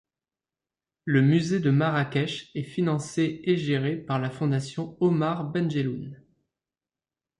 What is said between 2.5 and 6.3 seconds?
est financé et géré par la fondation Omar-Benjelloun.